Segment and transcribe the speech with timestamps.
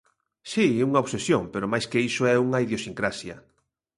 [0.51, 3.35] Si, unha obsesión pero máis que iso é unha idiosincrasia.